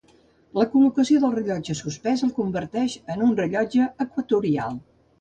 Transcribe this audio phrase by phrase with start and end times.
[0.59, 4.87] La col·locació del rellotge suspès el converteix en un rellotge equatorial.